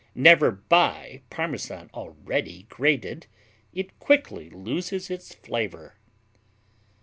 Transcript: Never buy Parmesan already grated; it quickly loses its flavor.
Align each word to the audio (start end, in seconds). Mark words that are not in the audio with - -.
Never 0.15 0.49
buy 0.49 1.21
Parmesan 1.29 1.91
already 1.93 2.63
grated; 2.69 3.27
it 3.71 3.99
quickly 3.99 4.49
loses 4.49 5.11
its 5.11 5.35
flavor. 5.35 5.99